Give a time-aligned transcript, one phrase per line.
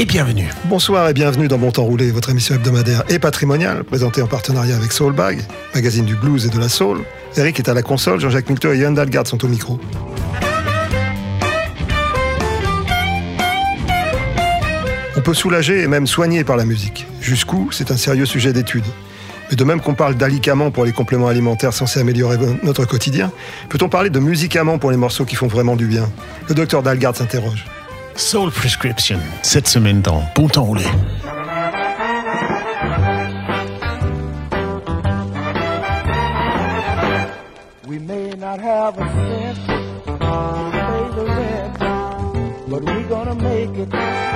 [0.00, 0.48] Et bienvenue.
[0.66, 4.76] Bonsoir et bienvenue dans Bon Temps Roulé, votre émission hebdomadaire et patrimoniale, présentée en partenariat
[4.76, 5.40] avec Soulbag,
[5.74, 7.00] magazine du blues et de la soul.
[7.36, 9.80] Eric est à la console, Jean-Jacques Milteau et Yann Dalgard sont au micro.
[15.16, 17.04] On peut soulager et même soigner par la musique.
[17.20, 18.84] Jusqu'où C'est un sérieux sujet d'étude.
[19.50, 23.32] Mais de même qu'on parle d'alicaments pour les compléments alimentaires censés améliorer notre quotidien,
[23.68, 26.08] peut-on parler de musicaments pour les morceaux qui font vraiment du bien?
[26.48, 27.64] Le docteur Dalgard s'interroge.
[28.18, 30.82] Soul Prescription, cette semaine dans Bon Temps Roulé.
[37.86, 39.56] We may not have a cent
[40.04, 41.78] to pay the rent,
[42.68, 44.27] but we're gonna make it.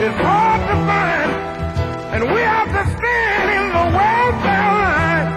[0.00, 1.30] Is hard to find,
[2.14, 5.28] and we have to stand in the welfare line,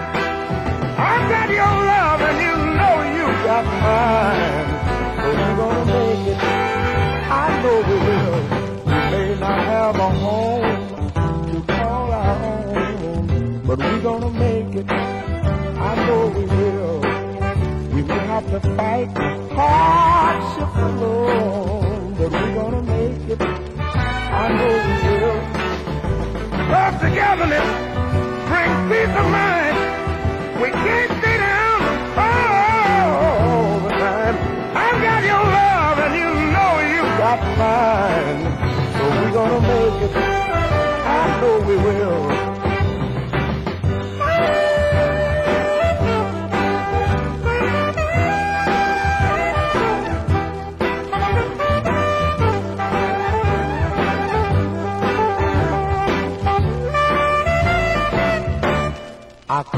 [1.10, 4.68] I've got your love, and you know you got mine.
[5.24, 6.40] We're gonna make it.
[7.32, 8.40] I know we will.
[8.86, 10.78] We may not have a home
[11.52, 12.36] to call our
[12.68, 14.90] own, but we're gonna make it.
[14.90, 17.00] I know we will.
[17.94, 19.10] We may have to fight
[19.56, 21.89] hardship alone,
[24.58, 25.40] will.
[28.90, 29.76] Peace of mind.
[30.60, 31.80] We can't stay down
[32.18, 34.36] all the time.
[34.76, 38.40] I've got your love and you know you got mine.
[38.94, 40.16] So we're gonna make it.
[40.16, 42.19] I know we will.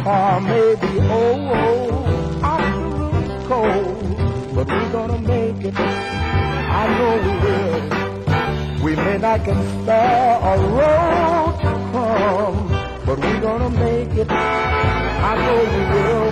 [0.04, 5.74] Our car oh, old, our shoes cold, but we're gonna make it.
[5.78, 8.84] I know we will.
[8.84, 12.68] We may not can spare a road to come,
[13.06, 14.28] but we're gonna make it.
[14.28, 16.30] I know we will.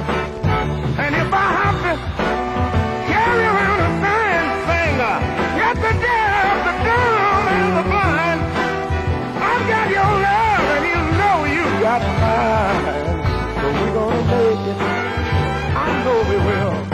[0.99, 2.10] And if I have to
[14.79, 16.90] I know we will.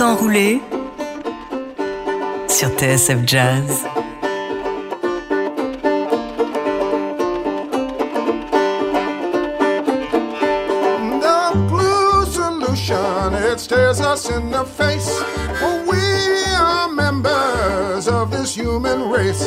[0.00, 0.16] Bon
[2.48, 3.84] sur TSF Jazz.
[13.52, 15.20] It stares us in the face.
[15.86, 15.98] We
[16.56, 19.44] are members of this human race.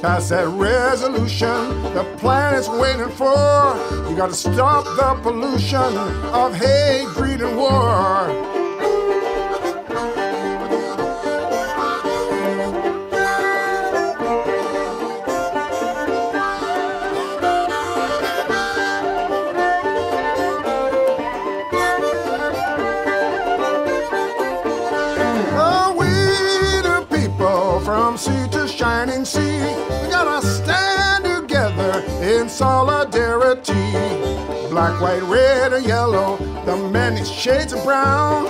[0.00, 3.76] Pass that resolution the planet's waiting for.
[4.08, 5.98] You gotta stop the pollution
[6.32, 8.53] of hate, greed, and war.
[34.74, 38.48] Black, white, red, or yellow, the many shades of brown.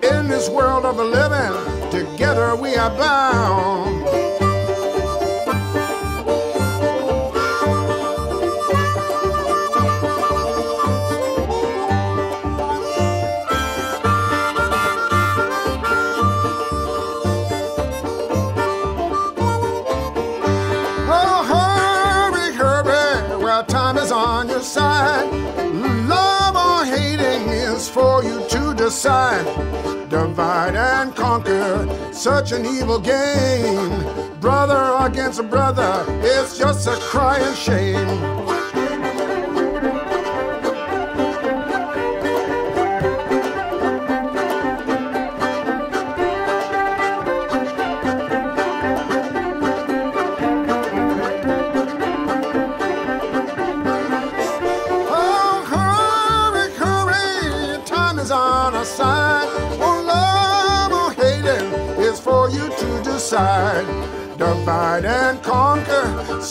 [0.00, 3.95] In this world of the living, together we are bound.
[30.08, 34.04] Divide and conquer, such an evil game.
[34.40, 38.65] Brother against brother, it's just a crying shame.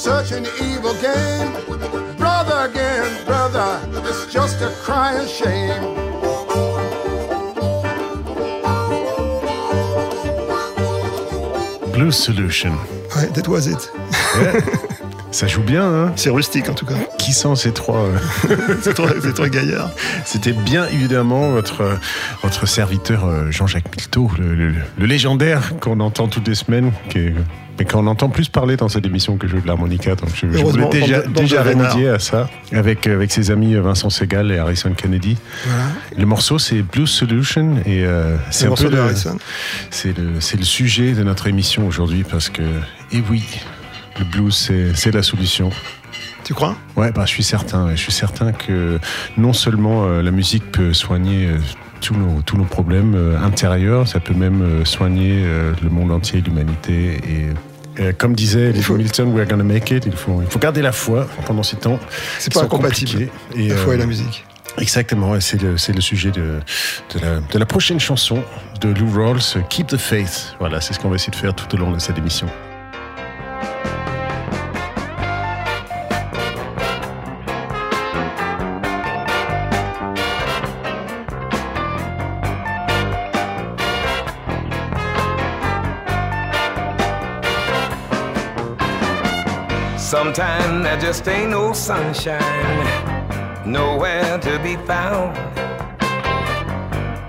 [0.06, 1.52] Such an evil game.
[2.16, 5.81] Brother against brother, it's just a crying shame.
[11.92, 12.78] Blues Solution.
[13.16, 13.92] Ouais, that was it.
[15.31, 17.15] Ça joue bien, hein C'est rustique en tout cas.
[17.25, 18.18] Qui sont ces trois euh,
[18.81, 19.89] C'est trois, c'est trois gaillards?
[20.25, 21.95] C'était bien évidemment votre, euh,
[22.44, 27.18] votre serviteur euh, Jean-Jacques Milteau, le, le- le légendaire qu'on entend toutes les semaines, qui
[27.19, 27.33] est-
[27.80, 30.13] mais qu'on entend plus parler dans cette émission que jouer de l'harmonica.
[30.16, 34.51] Donc je, je voulais déjà, déjà remédier à ça avec, avec ses amis Vincent Segal
[34.51, 35.36] et Harrison Kennedy.
[36.18, 39.01] Le morceau c'est Blues Solution et euh, c'est Le un peu de le,
[39.89, 42.62] c'est le, c'est le sujet de notre émission aujourd'hui parce que,
[43.12, 43.44] et oui,
[44.19, 45.69] le blues c'est c'est la solution.
[46.45, 46.77] Tu crois?
[46.95, 47.89] Ouais, bah, je suis certain.
[47.92, 49.00] Je suis certain que
[49.36, 51.57] non seulement euh, la musique peut soigner euh,
[52.01, 55.44] tous nos, tous nos problèmes euh, intérieurs, ça peut même soigner
[55.81, 57.19] le monde entier, l'humanité.
[57.97, 60.06] Et comme disait Lady faut- Milton, we're gonna make it.
[60.06, 62.00] Il faut, il faut garder la foi pendant ces temps.
[62.39, 63.30] C'est pas incompatible.
[63.56, 64.45] Et, La foi euh, et la musique.
[64.77, 66.59] Exactement, et c'est le, c'est le sujet de,
[67.13, 68.44] de, la, de la prochaine chanson
[68.81, 70.53] de Lou Rawls, Keep the Faith.
[70.59, 72.47] Voilà, c'est ce qu'on va essayer de faire tout au long de cette émission.
[90.36, 92.42] Sometimes there just ain't no sunshine,
[93.66, 95.34] nowhere to be found.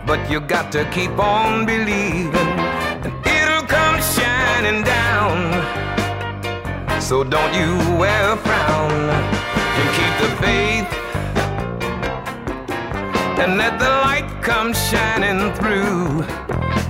[0.04, 2.34] But you got to keep on believing,
[3.06, 5.38] and it'll come shining down.
[7.00, 10.90] So don't you wear a frown, and keep the faith,
[13.38, 16.24] and let the light come shining through.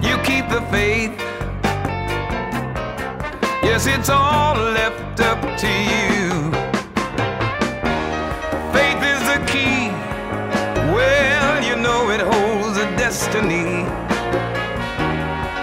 [0.00, 1.12] You keep the faith.
[3.62, 6.52] Yes, it's all left up to you.
[8.76, 9.88] Faith is the key.
[10.92, 13.84] Well, you know it holds a destiny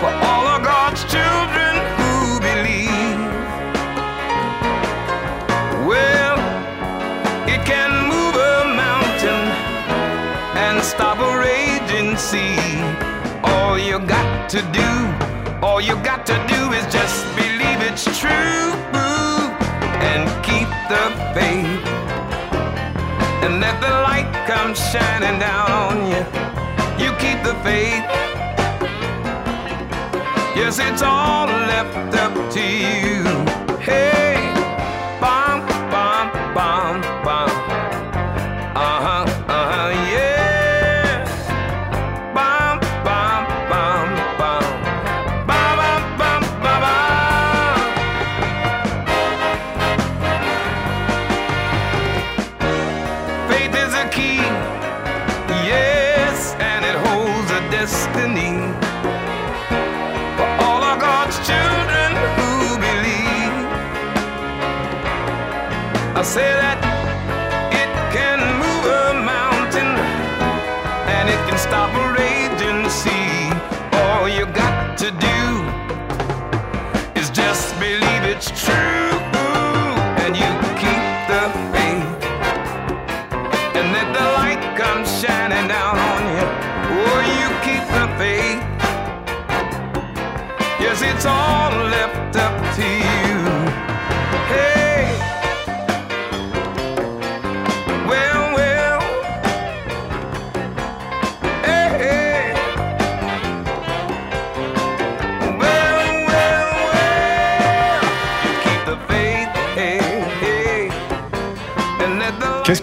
[0.01, 3.19] for all of God's children who believe.
[5.86, 6.39] Well,
[7.48, 9.46] it can move a mountain
[10.57, 12.57] and stop a raging sea.
[13.44, 14.89] All you got to do,
[15.63, 17.43] all you got to do is just believe
[20.94, 21.86] the faith.
[23.44, 26.24] And let the light come shining down on you.
[27.04, 28.06] You keep the faith.
[30.60, 33.03] Yes, it's all left up to you.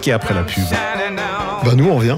[0.07, 1.95] Let the Qu'est-ce qu'il y a après la pub shining down on Bah nous on
[1.95, 2.17] revient.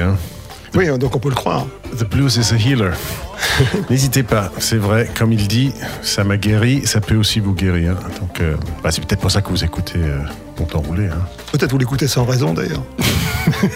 [0.00, 0.16] Hein.
[0.74, 1.66] Oui, donc on peut le croire.
[1.98, 2.92] The blues is a healer.
[3.90, 7.96] N'hésitez pas, c'est vrai, comme il dit, ça m'a guéri, ça peut aussi vous guérir.
[8.20, 10.18] Donc, euh, bah, c'est peut-être pour ça que vous écoutez euh,
[10.56, 11.08] Bon Temps Roulé.
[11.08, 11.18] Hein.
[11.50, 12.84] Peut-être vous l'écoutez sans raison d'ailleurs.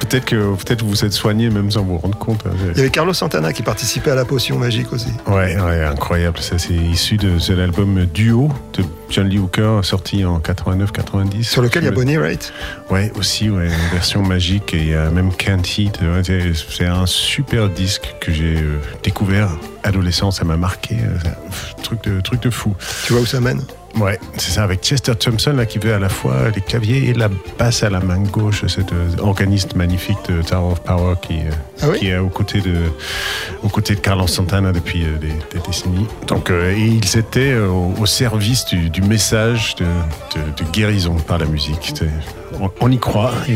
[0.00, 2.44] Peut-être que peut-être vous êtes soigné même sans vous rendre compte.
[2.46, 2.50] hein.
[2.72, 5.08] Il y avait Carlos Santana qui participait à la potion magique aussi.
[5.26, 6.38] Ouais, ouais, incroyable.
[6.40, 11.42] Ça, c'est issu de, de l'album Duo de John Lee Hooker, sorti en 89-90.
[11.44, 12.50] Sur lequel il y a Bonnie Raitt.
[12.90, 14.72] Ouais, aussi, ouais, une version magique.
[14.72, 15.98] Et il y a même Can't Heat.
[16.24, 19.50] C'est- un super disque que j'ai euh, découvert
[19.82, 20.30] adolescent.
[20.30, 20.96] Ça m'a marqué.
[20.96, 21.28] euh,
[21.78, 22.74] un truc de, truc de fou.
[23.06, 23.62] Tu vois où ça mène?
[24.00, 27.12] Ouais, c'est ça, avec Chester Thompson, là, qui fait à la fois les claviers et
[27.12, 31.34] la basse à la main gauche, cet euh, organiste magnifique de Tower of Power qui,
[31.40, 31.50] euh,
[31.82, 32.74] Ah oui qui est aux côtés de,
[33.62, 36.06] aux côtés de Carlos Santana depuis euh, des, des décennies.
[36.26, 41.36] Donc, et ils étaient au, au service du, du message de, de- de guérison par
[41.38, 41.92] la musique.
[42.60, 43.32] On, on y croit.
[43.48, 43.52] Et,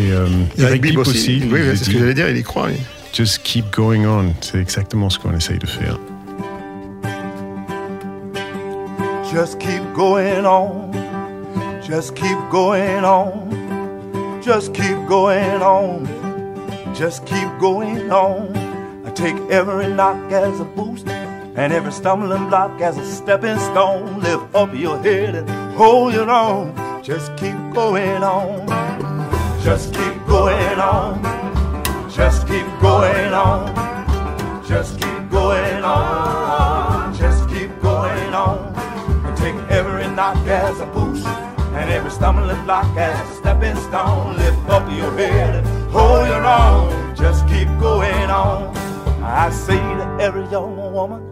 [0.56, 1.38] Il y a Eric Bibb Bibb aussi.
[1.38, 2.66] il Oui, c'est ce que j'allais dire, il y croit.
[2.66, 2.76] oui.
[3.14, 4.34] Just keep going on.
[4.42, 5.98] C'est exactement ce qu'on essaye de faire.
[9.36, 10.90] Just keep going on.
[11.82, 14.40] Just keep going on.
[14.42, 16.06] Just keep going on.
[16.94, 18.56] Just keep going on.
[19.06, 24.20] I take every knock as a boost and every stumbling block as a stepping stone.
[24.20, 26.74] Lift up your head and hold your own.
[27.02, 28.66] Just keep going on.
[29.62, 32.10] Just keep going on.
[32.10, 34.64] Just keep going on.
[34.66, 36.35] Just keep going on.
[40.16, 44.34] Knock as a boost and every stumbling block as a stepping stone.
[44.38, 47.14] Lift up your head and hold your own.
[47.14, 48.74] Just keep going on.
[49.22, 51.22] I say to every young woman,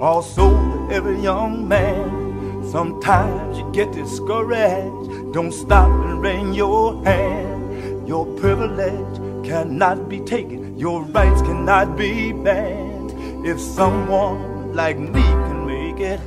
[0.00, 5.32] also to every young man, sometimes you get discouraged.
[5.32, 8.08] Don't stop and wring your hand.
[8.08, 13.46] Your privilege cannot be taken, your rights cannot be banned.
[13.46, 16.20] If someone like me can make it,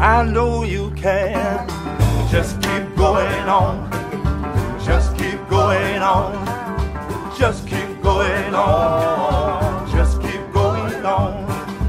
[0.00, 1.68] I know you can.
[2.30, 3.90] Just keep going on.
[4.84, 7.34] Just keep going on.
[7.38, 9.90] Just keep going on.
[9.92, 11.44] Just keep going on.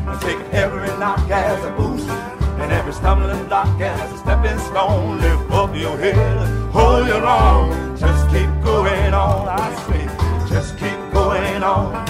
[0.08, 5.20] And take every knock as a boost and every stumbling block as a stepping stone.
[5.20, 7.98] Lift up your head, hold your own.
[7.98, 9.50] Just keep going on.
[9.50, 12.06] I say, just keep going on.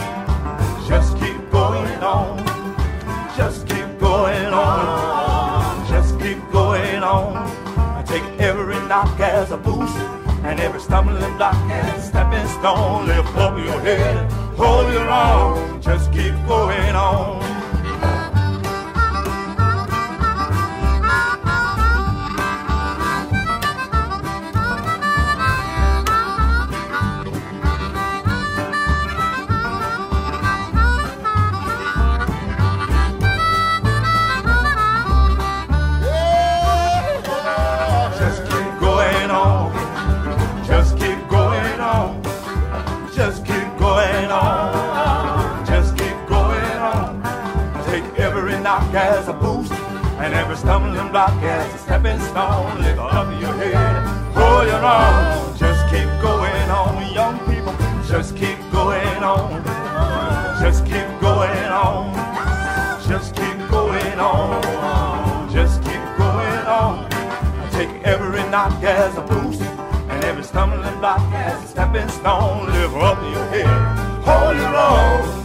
[0.87, 2.37] Just keep going on.
[3.37, 3.85] Just keep
[8.39, 9.95] every knock as a boost,
[10.43, 13.07] and every stumbling block as a stepping stone.
[13.07, 17.54] Lift up your head, hold your own, just keep going on.
[48.65, 49.71] Knock as a boost
[50.17, 52.81] and every stumbling block as a stepping stone.
[52.81, 53.95] Lift up your head,
[54.33, 55.55] hold your own.
[55.55, 57.75] Just keep going on, young people.
[58.09, 59.63] Just keep going on.
[60.59, 62.09] Just keep going on.
[63.07, 65.53] Just keep going on.
[65.53, 67.07] Just keep going on.
[67.69, 72.65] Take every knock as a boost and every stumbling block as a stepping stone.
[72.65, 75.44] Lift up your head, hold your own.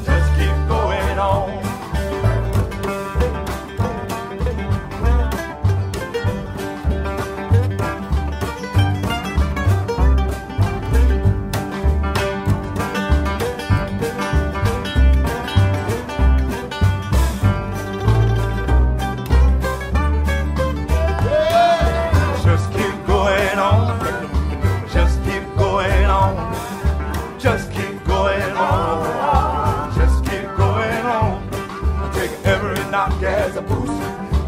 [32.91, 33.93] Knock as a boost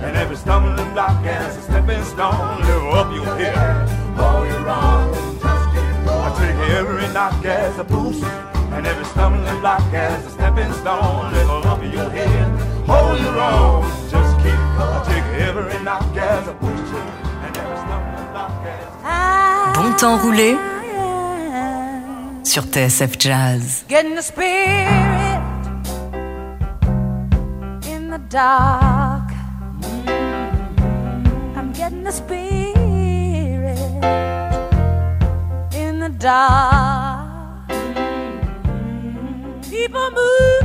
[0.03, 2.59] and every stumbling block as a stepping stone.
[2.59, 5.15] Lift up your head, hold your own.
[5.41, 6.27] Just keep going.
[6.27, 8.25] I take every knock as a boost
[8.75, 11.33] and every stumbling block as a stepping stone.
[11.33, 13.83] Lift up your head, hold your own.
[14.11, 14.59] Just keep.
[14.83, 16.95] I take every knock as a boost
[17.45, 20.57] and every stumbling block as Bon temps roulé
[22.43, 23.85] sur TSF Jazz.
[28.33, 29.31] Dark.
[31.55, 33.79] I'm getting the spirit
[35.75, 37.68] in the dark.
[39.68, 40.62] People moving,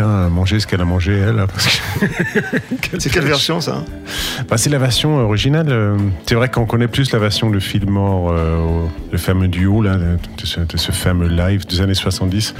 [0.00, 1.38] bien manger ce qu'elle a mangé elle.
[1.40, 1.46] hein,
[2.80, 3.84] que- C'est quelle version ça
[4.48, 5.66] Bah, c'est la version originale.
[5.68, 9.96] euh, C'est vrai qu'on connaît plus la version de Fillmore, euh, le fameux duo là,
[9.96, 12.54] de, ce, de ce fameux live des années 70,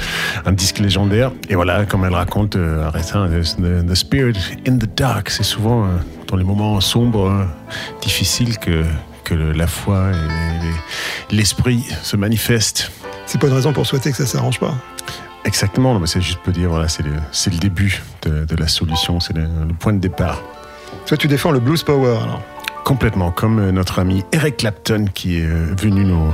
[0.45, 1.33] un disque légendaire.
[1.49, 4.35] Et voilà, comme elle raconte, euh, Aretha, the, the Spirit
[4.69, 5.89] in the Dark, c'est souvent euh,
[6.29, 7.45] dans les moments sombres, euh,
[8.03, 8.85] difficiles que,
[9.25, 10.65] que le- la foi et
[11.33, 12.91] les- l'esprit se manifestent.
[13.27, 14.75] C'est pas une raison pour souhaiter que ça s'arrange pas.
[15.55, 18.69] Exactement, mais c'est juste pour dire, voilà, c'est le, c'est le début de, de la
[18.69, 20.41] solution, c'est le, le point de départ.
[21.07, 22.41] Toi, tu défends le blues power alors.
[22.85, 26.33] Complètement, comme euh, notre ami Eric Clapton qui est euh, venu nous,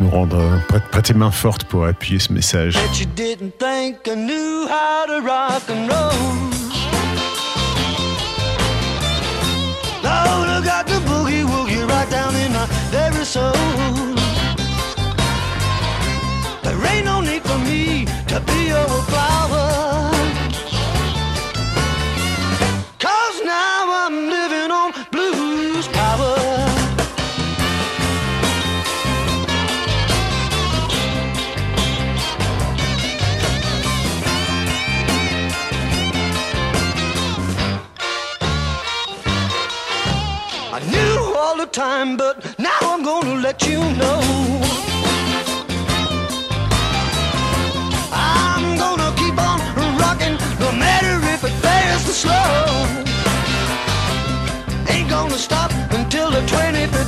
[0.00, 2.72] nous rendre euh, prêt- prêter main forte pour appuyer ce message.
[2.74, 6.14] Bet you didn't think I knew how to rock and roll.
[10.02, 13.52] Lord, I got the boogie woogie right down in my very soul.
[16.62, 18.06] There ain't no need for me
[18.40, 18.64] be.
[22.98, 26.34] Cause now I'm living on blues power.
[40.72, 44.63] I knew all the time, but now I'm gonna let you know.
[52.24, 52.86] Slow.
[54.92, 57.03] Ain't gonna stop until the 25th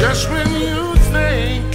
[0.00, 1.66] just when you think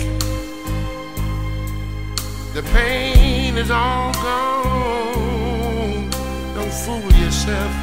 [2.55, 6.09] the pain is all gone,
[6.55, 7.73] don't fool yourself.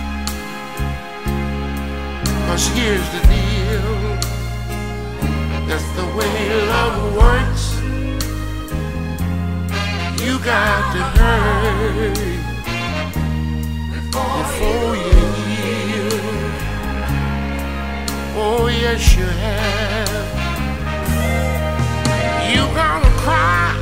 [2.46, 3.88] Cause here's the deal
[5.68, 6.36] that's the way
[6.74, 7.64] love works.
[10.24, 12.12] You got to hurry
[14.10, 15.31] before you
[18.34, 20.08] Oh, yes, you have.
[22.54, 23.76] You're gonna cry.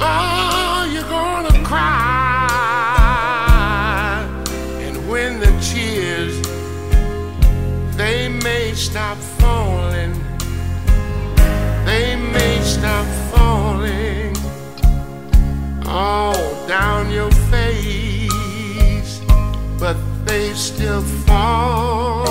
[0.00, 2.48] Oh, you're gonna cry.
[4.80, 6.40] And when the tears,
[7.96, 10.14] they may stop falling.
[11.84, 14.36] They may stop falling
[15.86, 19.20] all down your face,
[19.78, 22.21] but they still fall.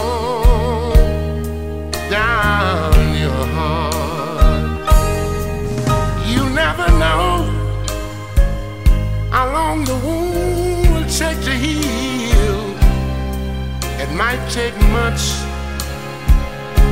[14.23, 15.27] Might take months,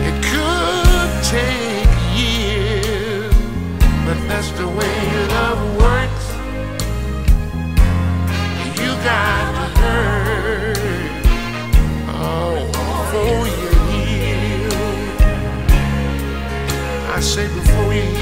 [0.07, 3.35] it could take years,
[4.03, 4.97] but that's the way
[5.37, 6.25] love works.
[8.81, 10.77] You got to hurt
[12.25, 14.79] oh, before you heal.
[17.15, 18.18] I say before you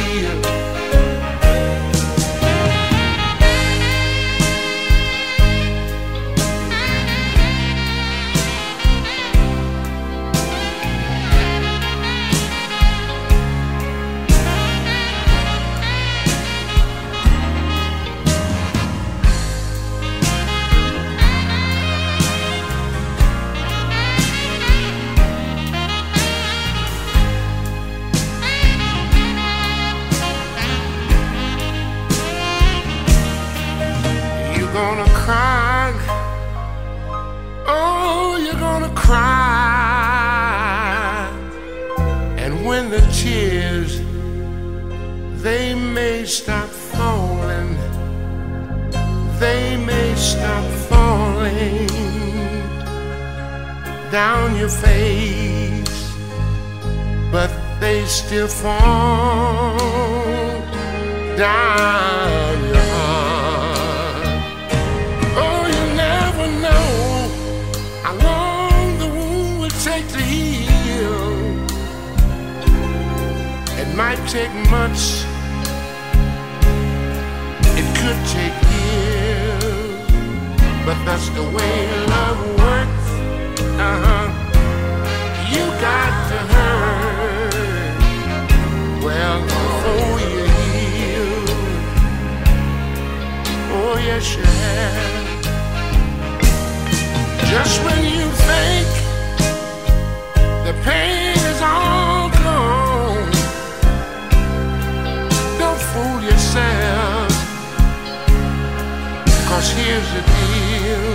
[109.98, 111.08] here's the deal,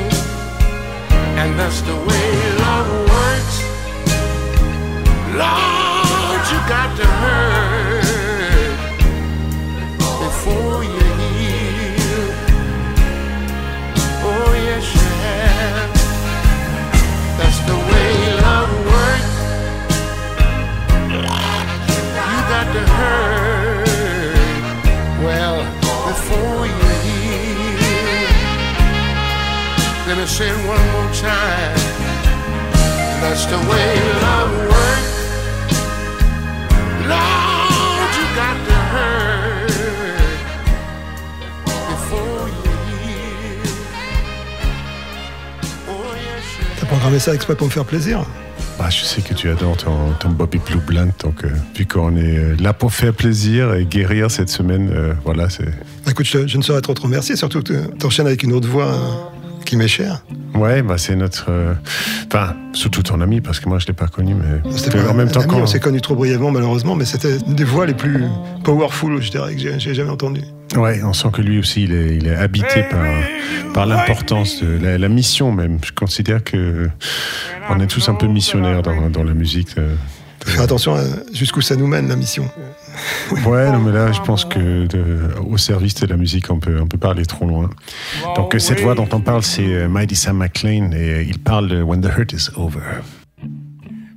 [1.39, 3.57] and that's the way love works.
[5.39, 7.62] Lord, you got to hurt
[30.23, 31.75] Let me say it one more time.
[33.21, 35.15] That's the way love works.
[37.11, 39.67] Lord, you got to hurt
[41.91, 43.67] before you heal.
[45.89, 48.25] Oh, yes, you T'as programmé ça exprès pour me faire plaisir?
[48.79, 52.17] Bah, je sais que tu adores ton, ton Bobby Blue Blunt, donc euh, vu qu'on
[52.17, 55.67] est euh, là pour faire plaisir et guérir cette semaine, euh, voilà, c'est.
[56.09, 58.69] Écoute, je, je ne saurais trop te remercier, surtout que tu enchaînes avec une autre
[58.69, 59.11] voix euh,
[59.73, 60.23] qui m'est chère.
[60.55, 61.47] Ouais, bah c'est notre.
[61.49, 61.73] euh,
[62.27, 65.15] Enfin, surtout ton ami, parce que moi je l'ai pas connu, mais C'était pas en
[65.15, 65.63] même temps ami, quand.
[65.63, 68.23] on s'est connus trop brièvement malheureusement, mais c'était une des voix les plus
[68.65, 70.43] powerful, je dirais, que j'ai j'ai jamais entendues.
[70.77, 73.01] Ouais, on sent que lui aussi, il est, il est habité par,
[73.73, 75.79] par l'importance de la, la mission même.
[75.83, 76.91] Je considère que
[77.71, 79.71] on est tous un peu missionnaires dans, dans la musique.
[80.45, 81.03] Faire attention à
[81.33, 82.49] jusqu'où ça nous mène la mission.
[83.47, 86.79] Ouais, non, mais là, je pense que de- au service de la musique, on peut,
[86.81, 87.71] on peut pas aller trop loin.
[88.37, 91.69] Donc, cette voix dont on parle, c'est euh, Mighty Sam McLean, et euh, il parle
[91.69, 93.03] de When the Hurt is Over.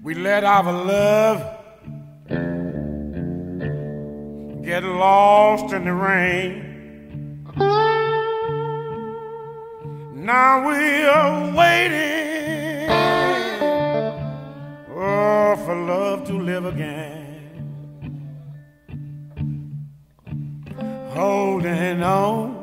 [0.04, 1.42] We let our love
[4.64, 6.62] get lost in the rain.
[10.16, 12.25] Now we are waiting
[15.66, 17.42] for love to live again.
[21.10, 22.54] Holding on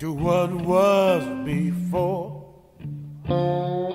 [0.00, 2.44] to what was before.
[3.28, 3.90] Oh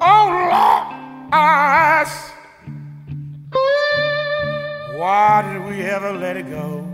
[0.00, 0.86] Lord,
[1.32, 2.32] I ask,
[4.96, 6.86] why did we ever let it go?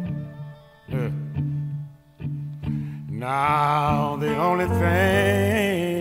[3.09, 5.94] Now the only thing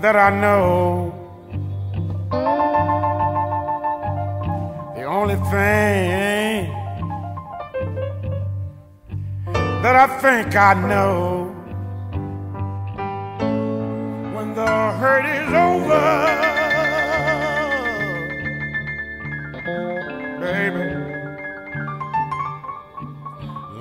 [0.00, 1.12] that I know,
[4.96, 6.72] the only thing
[9.82, 11.52] that I think I know
[14.34, 14.66] when the
[15.00, 16.40] hurt is over.
[20.40, 20.84] baby.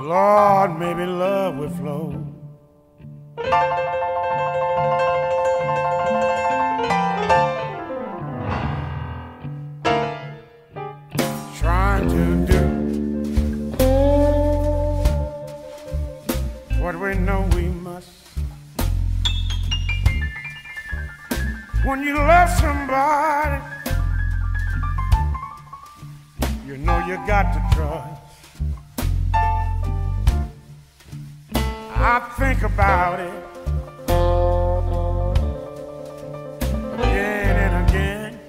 [0.02, 2.30] Lord, maybe love will flow.
[21.90, 23.58] When you love somebody,
[26.68, 28.22] you know you got to trust.
[31.56, 33.34] I think about it
[37.00, 38.40] again and again.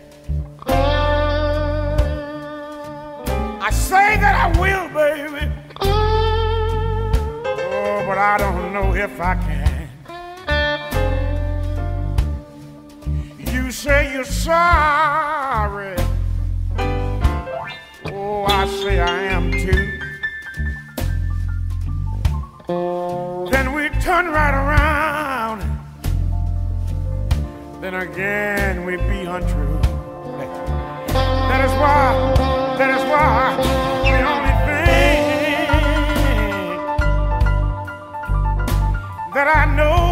[3.62, 5.50] I say that I will, baby.
[5.80, 9.59] Oh, but I don't know if I can.
[13.80, 15.96] Say you're sorry.
[18.04, 19.86] Oh, I say I am too.
[23.50, 25.60] Then we turn right around.
[27.80, 29.80] Then again we be untrue.
[31.48, 32.34] That is why,
[32.76, 33.56] that is why
[34.10, 35.20] the only thing
[39.32, 40.09] that I know,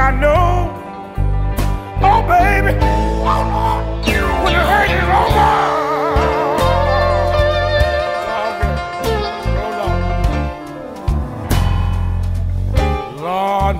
[0.00, 0.70] I know.
[2.00, 3.84] Oh, baby, oh, Lord,
[4.44, 5.48] when the hurt is over.
[13.20, 13.76] Lord,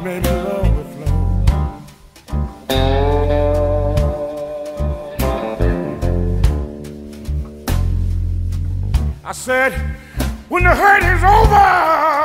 [0.74, 1.14] will flow.
[9.24, 9.72] I said,
[10.48, 12.17] when the hurt is over,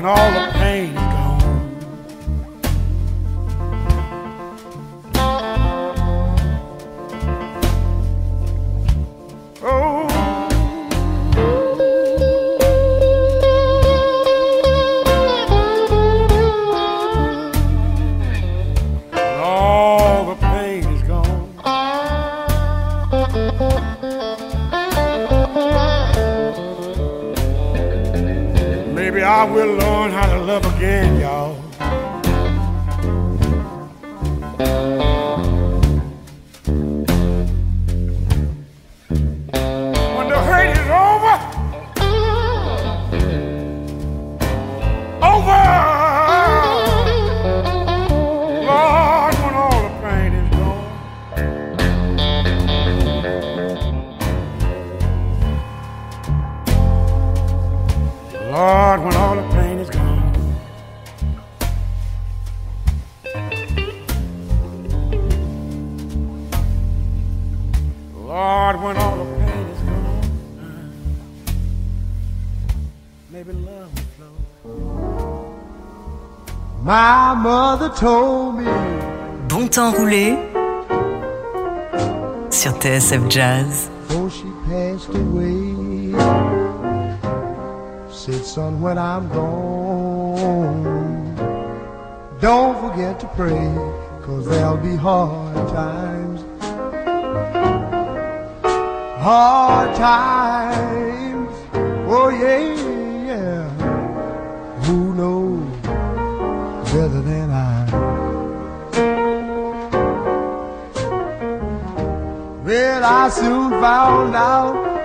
[0.00, 0.49] when all the
[76.90, 78.64] My mother told me
[79.48, 80.36] Bon temps roulé
[82.50, 83.88] sur TSF Jazz.
[84.08, 86.12] before she passed away.
[88.10, 90.82] Said, son, when I'm gone,
[92.40, 93.70] don't forget to pray,
[94.26, 96.40] cause there'll be hard times.
[99.22, 100.69] Hard times,
[112.80, 115.04] Well, I soon found out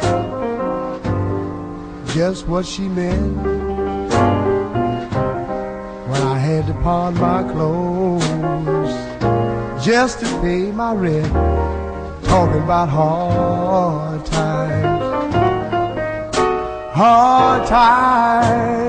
[2.07, 3.35] just what she meant
[6.09, 8.23] when I had to pawn my clothes
[9.85, 11.33] just to pay my rent.
[12.23, 15.03] Talking about hard times,
[16.95, 18.84] hard times.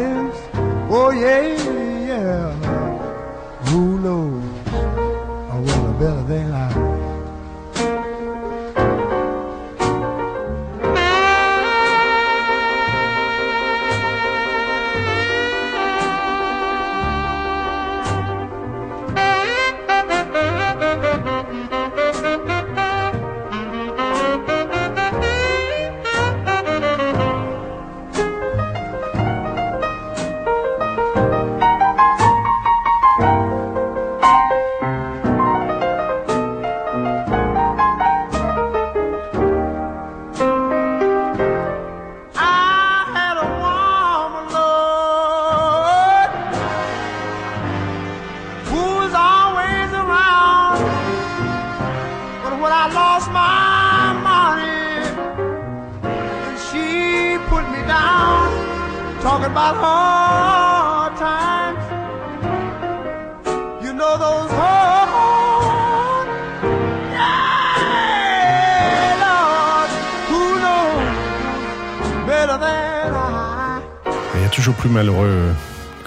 [75.06, 75.52] Malheureux euh,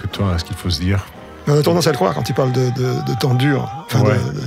[0.01, 1.05] que toi, à ce qu'il faut se dire.
[1.47, 4.01] On a tendance à le croire quand il parle de, de- de temps durs, enfin
[4.01, 4.17] Ouais.
[4.17, 4.43] de, de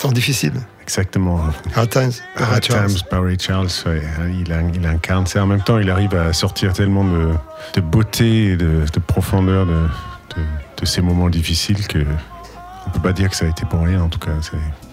[0.00, 0.54] temps difficiles.
[0.82, 1.40] Exactement.
[1.76, 2.86] Hard times, Hard Charles.
[2.88, 4.02] Times, Barry Charles, ouais,
[4.44, 5.42] il, a- il incarne ça.
[5.42, 7.30] En même temps, il arrive à sortir tellement de,
[7.74, 9.76] de beauté et de, de profondeur de,
[10.86, 12.04] ces moments difficiles que
[12.86, 14.02] on peut pas dire que ça a été pour rien.
[14.02, 14.32] En tout cas,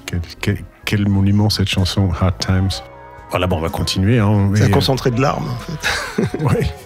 [0.05, 2.69] quel, quel- quel monument cette chanson Hard Times.
[3.29, 4.19] Voilà, bon, on va continuer.
[4.19, 5.57] Hein, C'est un mais- concentré de larmes, en
[6.21, 6.43] fait.
[6.43, 6.71] Ouais,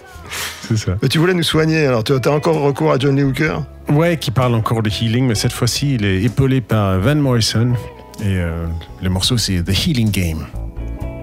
[0.68, 0.92] c'est ça.
[1.02, 3.58] Mais tu voulais nous soigner, alors tu as encore recours à John Lee Hooker?
[3.88, 7.72] Ouais, qui parle encore de healing, mais cette fois-ci, il est épaulé par Van Morrison.
[8.20, 8.66] Et euh,
[9.02, 10.46] le morceau, c'est The Healing Game.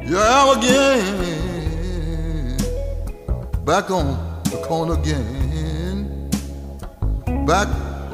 [0.06, 1.02] Yeah, again,
[3.66, 6.30] back on the corner again,
[7.46, 7.70] back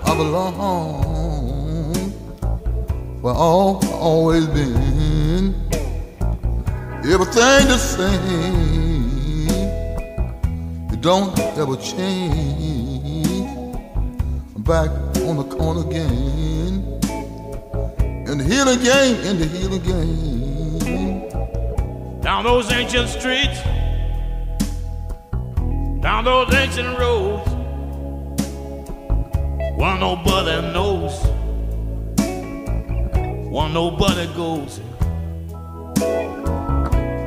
[0.05, 2.13] I belong,
[3.21, 5.55] where all always been.
[7.03, 8.78] Everything the same,
[11.01, 13.27] don't ever change.
[14.57, 14.89] Back
[15.25, 16.99] on the corner again,
[18.27, 21.29] in the healing game, in the healing game.
[22.21, 23.61] down those ancient streets,
[26.01, 27.49] down those ancient roads.
[29.79, 31.23] where nobody knows,
[33.49, 34.79] where nobody goes.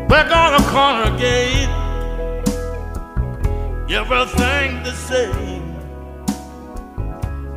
[0.09, 1.82] Back on the corner gate,
[3.95, 5.63] everything the same.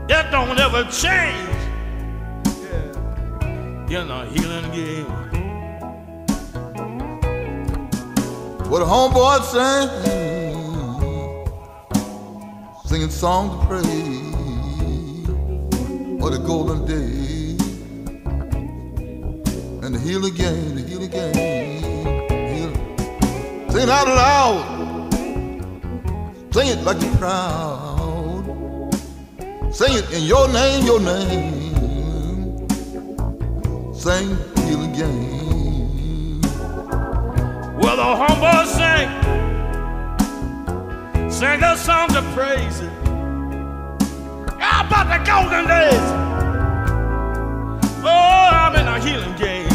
[0.10, 1.52] It don't ever change.
[3.90, 5.06] In a healing game.
[8.70, 9.90] What a homeboy sang,
[12.86, 13.86] singing songs of praise
[16.20, 17.56] for the golden day.
[19.86, 20.00] and the
[20.32, 21.34] game, the healing game.
[22.52, 22.74] Heal.
[23.70, 24.75] Sing out loud,
[26.56, 28.46] sing it like you're proud.
[29.74, 32.70] Sing it in your name, your name.
[33.94, 36.42] Sing healing game.
[37.78, 39.10] Well, the humble sing,
[41.30, 42.80] sing the songs of praise.
[44.58, 46.08] How about the golden days?
[48.02, 49.75] Oh, I'm in a healing game.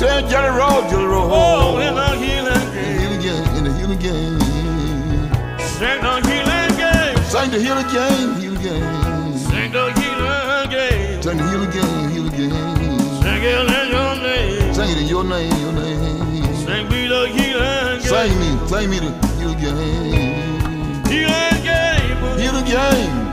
[0.00, 1.28] Tell Jelly Roll, Jelly Roll.
[1.30, 3.00] Oh, in the healing game.
[3.00, 3.44] Healing game.
[3.58, 4.40] In the healing game.
[5.60, 7.16] Sing the healing game.
[7.28, 8.40] Sing the healing game.
[8.40, 9.36] Healing game.
[9.36, 11.22] Sing the healing game.
[11.22, 12.08] Sing the healing game.
[12.08, 12.48] Healing game.
[13.20, 14.72] Sing it in your name.
[14.72, 15.52] Sing it in your name.
[15.60, 16.56] Your name.
[16.64, 18.00] Sing me the healing game.
[18.00, 18.48] Sing me.
[18.68, 19.76] Sing me the healing game.
[21.12, 22.38] Healing game.
[22.38, 23.29] Healing game.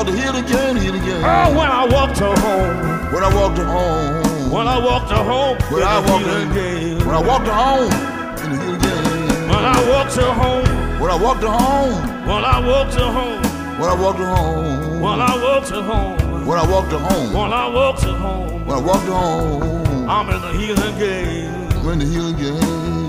[0.00, 0.02] Oh.
[0.02, 0.76] Lord, the healing game.
[0.76, 1.22] Healing game.
[1.22, 3.12] Oh, when I walked her home.
[3.12, 4.50] When I walked her home.
[4.50, 5.58] When I walked her home.
[5.70, 6.98] When I walked her game.
[7.00, 7.92] When I walked her home.
[8.40, 9.48] In the healing game.
[9.50, 11.00] When I walked her home.
[11.00, 12.26] When I walked her home.
[12.26, 13.42] When I walked her home.
[13.78, 15.00] When I walked her home.
[15.00, 16.46] When I walked her home.
[16.46, 17.34] When I walked her home.
[17.34, 18.66] When I walked her home.
[18.66, 20.08] When I walked her home.
[20.08, 21.84] I'm in the healing game.
[21.84, 22.99] We're in the healing game.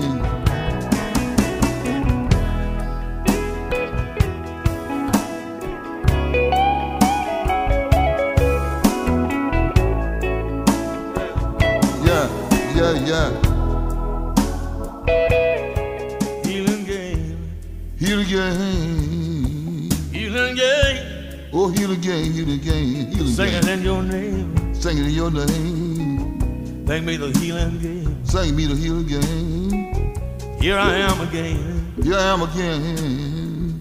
[21.74, 21.84] Game.
[21.84, 23.62] Oh, healing game, healing game, healing Sing game.
[23.62, 24.74] it in your name.
[24.74, 26.84] Sing it in your name.
[26.84, 28.24] Bring me the healing game.
[28.24, 30.60] Sing me the healing game.
[30.60, 31.92] Here I am again.
[32.02, 33.80] Here I am again.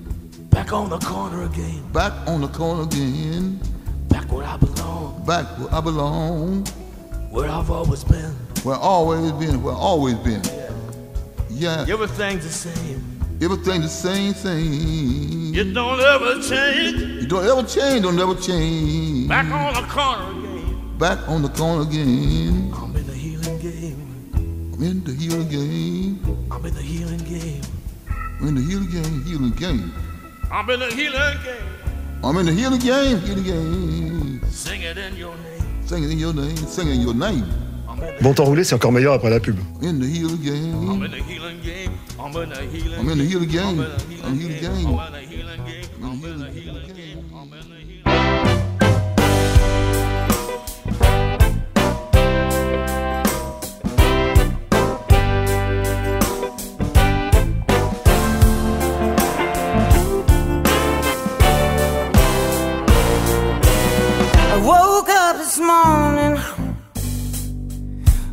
[0.49, 1.83] Back on the corner again.
[1.91, 3.59] Back on the corner again.
[4.09, 5.23] Back where I belong.
[5.25, 6.65] Back where I belong.
[7.29, 8.31] Where I've always been.
[8.63, 9.63] Where always been.
[9.63, 10.41] Where always been.
[11.49, 11.85] Yeah.
[11.87, 13.10] Everything's the same.
[13.43, 15.51] Everything the same thing.
[15.51, 17.23] You don't ever change.
[17.23, 19.27] You don't ever change, don't ever change.
[19.27, 20.97] Back on the corner again.
[20.99, 22.71] Back on the corner again.
[22.75, 24.73] I'm in the healing game.
[24.73, 26.47] I'm in the healing game.
[26.51, 27.61] I'm in the healing game.
[28.39, 29.91] I'm in the healing game, healing game.
[30.51, 32.23] I'm in the healing game.
[32.23, 34.41] I'm in the healing game, healing game.
[34.51, 35.87] Sing it in your name.
[35.87, 37.70] Sing it in your name, sing it in your name.
[38.21, 39.57] Bon temps roulé, c'est encore meilleur après la pub.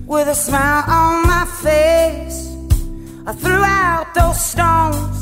[0.09, 2.49] With a smile on my face.
[3.27, 5.19] I threw out those stones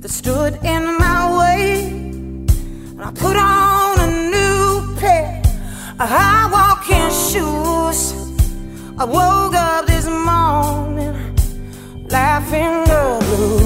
[0.00, 1.88] that stood in my way.
[1.88, 5.42] And I put on a new pair
[6.00, 8.00] of high walking shoes.
[8.98, 11.14] I woke up this morning
[12.08, 13.61] laughing the blues.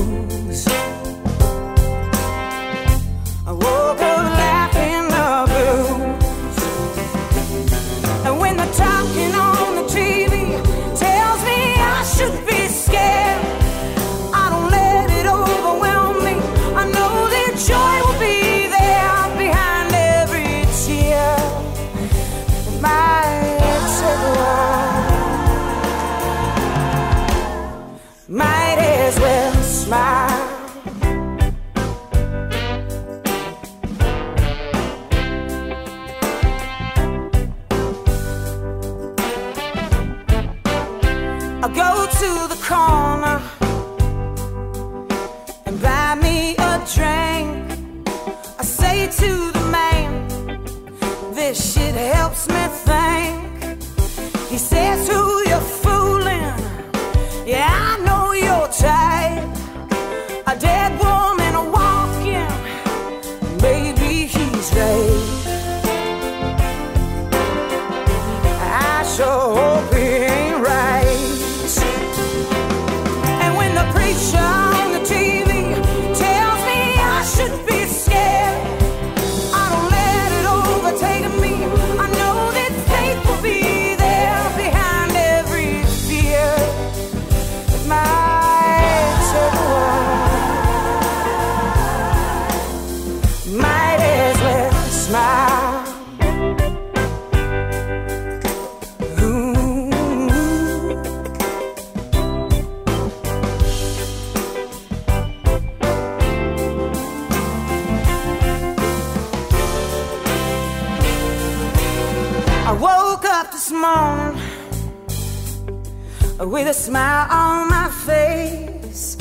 [116.39, 119.17] With a smile on my face.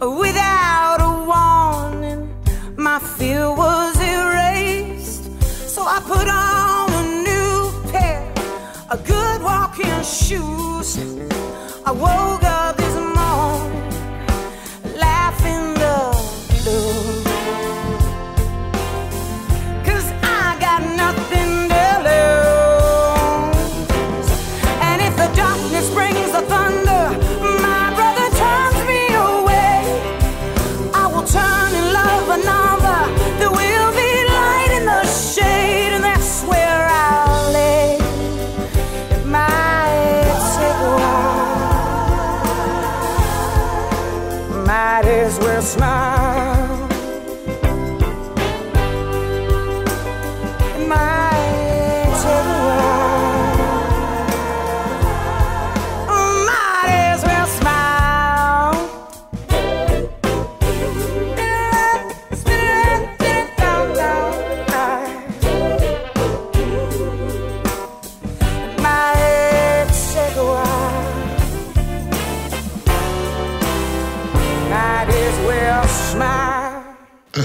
[0.00, 2.22] Without a warning,
[2.76, 5.24] my fear was erased.
[5.74, 8.32] So I put on a new pair
[8.90, 10.98] of good walking shoes.
[11.84, 12.45] I woke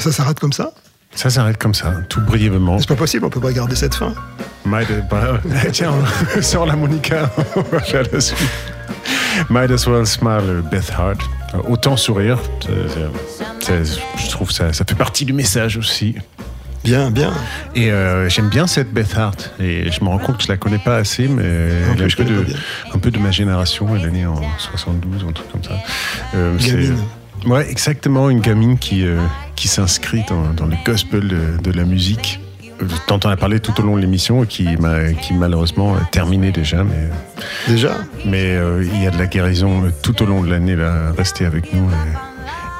[0.01, 0.71] Ça s'arrête comme ça
[1.13, 2.79] Ça s'arrête comme ça, tout brièvement.
[2.79, 4.15] C'est pas possible, on peut pas garder cette fin.
[4.65, 5.39] Might, bah,
[5.71, 5.93] tiens,
[6.41, 8.49] sors la Monica, on va faire la suite.
[9.49, 11.19] Might as well smile, Beth Hart.
[11.69, 16.15] Autant sourire, je trouve ça, ça fait partie du message aussi.
[16.83, 17.31] Bien, bien.
[17.75, 19.51] Et euh, j'aime bien cette Beth Hart.
[19.59, 22.21] Et je me rends compte que je la connais pas assez, mais elle plus, est
[22.21, 22.57] un peu, de, pas bien.
[22.95, 23.87] un peu de ma génération.
[23.95, 25.77] Elle est née en 72, un truc comme ça.
[26.33, 26.57] Euh.
[27.45, 29.19] Ouais, exactement, une gamine qui, euh,
[29.55, 32.39] qui s'inscrit dans, dans le gospel de, de la musique,
[32.81, 34.67] euh, dont on a parlé tout au long de l'émission et qui,
[35.21, 36.83] qui malheureusement est terminée déjà.
[36.83, 37.09] Mais,
[37.67, 37.97] Déjà?
[38.25, 40.75] mais euh, il y a de la guérison tout au long de l'année.
[40.75, 41.11] là.
[41.17, 41.89] Restez avec nous.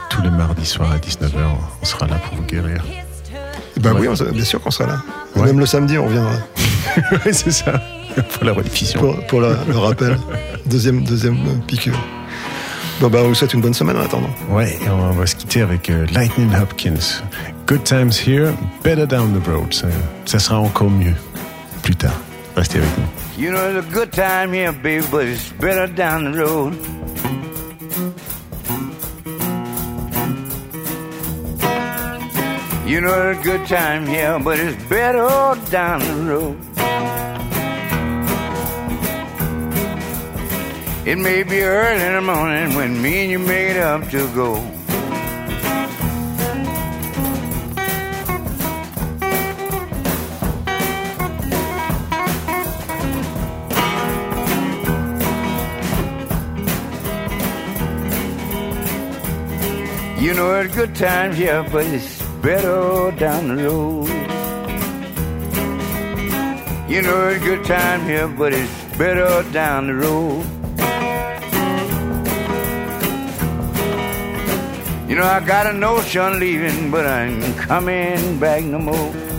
[0.10, 1.32] tous les mardis soirs à 19h,
[1.82, 2.84] on sera là pour vous guérir.
[3.80, 4.08] Bah Ouais.
[4.10, 5.02] oui, bien sûr qu'on sera là.
[5.36, 5.46] Ouais.
[5.48, 6.34] Même le samedi, on reviendra.
[7.26, 7.82] Ouais, c'est ça,
[8.34, 9.00] pour la rediffusion.
[9.00, 10.18] Pour, pour la- le rappel.
[10.66, 11.38] Deuxième, deuxième
[11.68, 11.98] piqûre.
[13.02, 14.30] Bon, bah, on vous souhaite une bonne semaine en attendant.
[14.52, 17.24] Ouais, et on va se quitter avec euh, Lightning Hopkins.
[17.66, 19.74] Good times here, better down the road.
[19.74, 19.88] Ça,
[20.26, 21.16] ça sera encore mieux
[21.82, 22.14] plus tard.
[22.56, 23.44] Restez avec nous.
[23.44, 26.76] You know, it's a good time here, baby, but it's better down the road.
[32.86, 36.71] You know, it's a good time here, but it's better down the road.
[41.04, 44.58] It may be early in the morning when me and you made up to go.
[60.22, 64.08] You know it's good times here, but it's better down the road.
[66.88, 70.61] You know it's good time here, but it's better down the road.
[75.12, 79.31] You know I got a notion leaving, but I ain't coming back no more.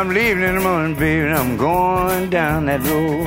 [0.00, 3.26] I'm leaving in the morning, baby, and I'm going down that road.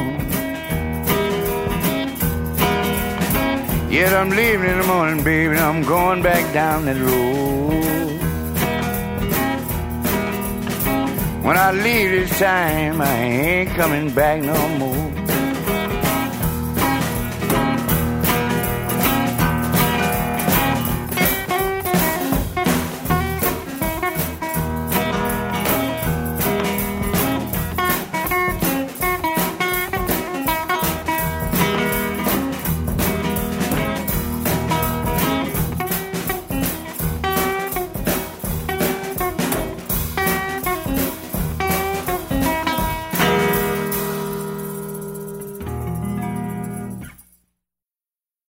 [3.91, 7.83] Yeah, I'm leaving in the morning, baby, and I'm going back down that road.
[11.45, 15.02] When I leave this time, I ain't coming back no more.